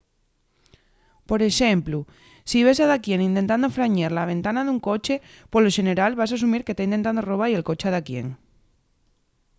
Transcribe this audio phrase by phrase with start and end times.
[1.29, 1.99] por exemplu
[2.49, 5.15] si ves a daquién intentando frañer la ventana d’un coche
[5.51, 8.27] polo xeneral vas asumir que ta intentando roba-y el coche a daquién